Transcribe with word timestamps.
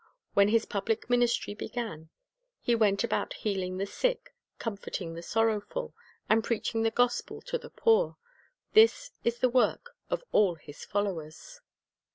When 0.33 0.47
His 0.47 0.65
public 0.65 1.11
ministry 1.11 1.53
began, 1.53 2.09
lie 2.67 2.73
went 2.73 3.03
about 3.03 3.33
healing 3.33 3.77
the 3.77 3.85
sick, 3.85 4.33
comforting 4.57 5.13
the 5.13 5.21
sorrowful, 5.21 5.93
and 6.27 6.43
preaching 6.43 6.81
the 6.81 6.89
gospel 6.89 7.39
to 7.43 7.59
the 7.59 7.69
poor. 7.69 8.17
This 8.73 9.11
is 9.23 9.37
the 9.37 9.49
work 9.49 9.91
of 10.09 10.23
all 10.31 10.55
His 10.55 10.83
followers. 10.83 11.61